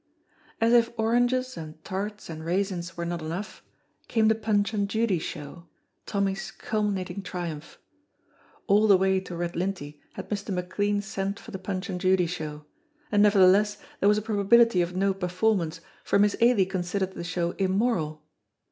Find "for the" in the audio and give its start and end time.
11.39-11.59